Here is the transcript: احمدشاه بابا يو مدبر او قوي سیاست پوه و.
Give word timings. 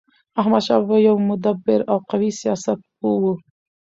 احمدشاه 0.39 0.79
بابا 0.81 0.97
يو 1.07 1.15
مدبر 1.29 1.79
او 1.91 1.97
قوي 2.09 2.29
سیاست 2.41 2.79
پوه 2.97 3.15
و. 3.21 3.25